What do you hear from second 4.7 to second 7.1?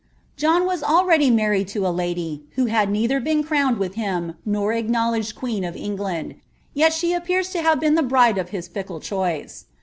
acknowledged queen of England; yet